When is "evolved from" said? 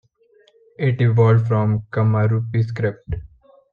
0.99-1.83